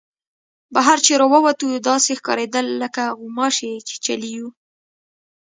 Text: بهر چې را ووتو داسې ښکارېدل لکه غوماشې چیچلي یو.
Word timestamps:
بهر 0.73 0.97
چې 1.05 1.13
را 1.19 1.25
ووتو 1.31 1.83
داسې 1.89 2.11
ښکارېدل 2.19 2.65
لکه 2.81 3.03
غوماشې 3.19 3.71
چیچلي 3.87 4.29
یو. 4.37 4.47